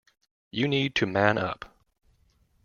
You 0.49 0.67
need 0.67 0.95
to 0.95 1.05
man 1.05 1.37
up! 1.37 1.75